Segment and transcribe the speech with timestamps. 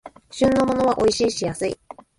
[0.31, 1.79] 旬のものはおいしいし安い